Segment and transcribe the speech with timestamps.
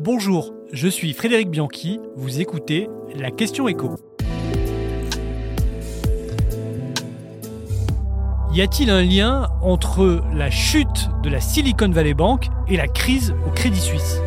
[0.00, 3.96] Bonjour, je suis Frédéric Bianchi, vous écoutez la question écho.
[8.54, 13.34] Y a-t-il un lien entre la chute de la Silicon Valley Bank et la crise
[13.44, 14.20] au Crédit Suisse?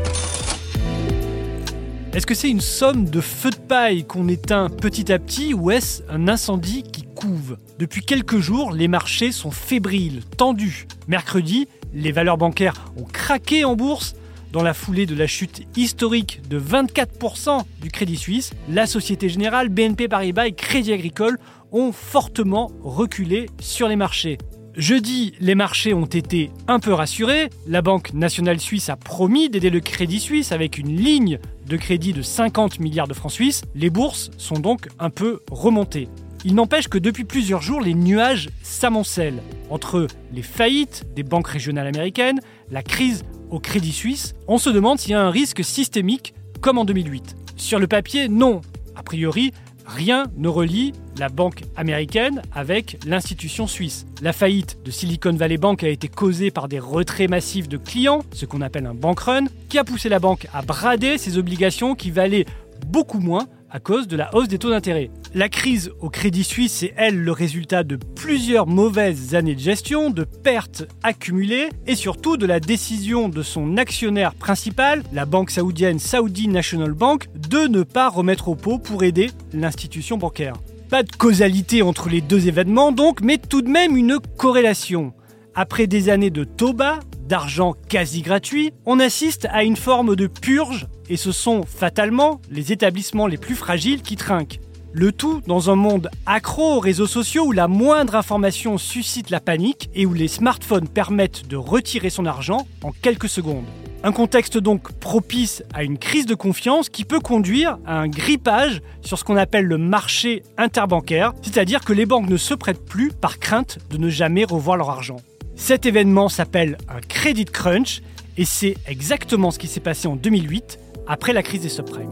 [2.11, 5.71] Est-ce que c'est une somme de feux de paille qu'on éteint petit à petit ou
[5.71, 7.55] est-ce un incendie qui couve?
[7.79, 10.85] Depuis quelques jours, les marchés sont fébriles, tendus.
[11.07, 14.15] Mercredi, les valeurs bancaires ont craqué en bourse
[14.51, 19.69] dans la foulée de la chute historique de 24% du Crédit Suisse, la Société Générale,
[19.69, 21.39] BNP Paribas et Crédit Agricole
[21.71, 24.37] ont fortement reculé sur les marchés.
[24.75, 27.49] Jeudi, les marchés ont été un peu rassurés.
[27.67, 32.13] La Banque nationale suisse a promis d'aider le Crédit Suisse avec une ligne de crédit
[32.13, 33.63] de 50 milliards de francs suisses.
[33.75, 36.07] Les bourses sont donc un peu remontées.
[36.43, 39.43] Il n'empêche que depuis plusieurs jours, les nuages s'amoncellent.
[39.69, 42.39] Entre les faillites des banques régionales américaines,
[42.71, 46.77] la crise au Crédit Suisse, on se demande s'il y a un risque systémique comme
[46.77, 47.35] en 2008.
[47.57, 48.61] Sur le papier, non.
[48.95, 49.51] A priori,
[49.85, 54.05] rien ne relie la banque américaine avec l'institution suisse.
[54.21, 58.23] La faillite de Silicon Valley Bank a été causée par des retraits massifs de clients,
[58.33, 61.95] ce qu'on appelle un bank run, qui a poussé la banque à brader ses obligations
[61.95, 62.45] qui valaient
[62.87, 65.09] beaucoup moins à cause de la hausse des taux d'intérêt.
[65.33, 70.09] La crise au Crédit Suisse est, elle, le résultat de plusieurs mauvaises années de gestion,
[70.09, 75.99] de pertes accumulées et surtout de la décision de son actionnaire principal, la banque saoudienne
[75.99, 80.55] Saudi National Bank, de ne pas remettre au pot pour aider l'institution bancaire.
[80.89, 85.13] Pas de causalité entre les deux événements donc, mais tout de même une corrélation.
[85.55, 90.87] Après des années de bas, d'argent quasi gratuit, on assiste à une forme de purge
[91.09, 94.59] et ce sont fatalement les établissements les plus fragiles qui trinquent.
[94.93, 99.39] Le tout dans un monde accro aux réseaux sociaux où la moindre information suscite la
[99.39, 103.63] panique et où les smartphones permettent de retirer son argent en quelques secondes.
[104.03, 108.81] Un contexte donc propice à une crise de confiance qui peut conduire à un grippage
[109.01, 113.11] sur ce qu'on appelle le marché interbancaire, c'est-à-dire que les banques ne se prêtent plus
[113.13, 115.17] par crainte de ne jamais revoir leur argent.
[115.55, 118.01] Cet événement s'appelle un credit crunch
[118.37, 122.11] et c'est exactement ce qui s'est passé en 2008 après la crise des subprimes.